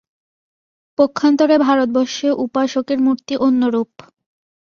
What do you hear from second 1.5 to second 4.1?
ভারতবর্ষে উপাসকের মূর্তি অন্যরূপ।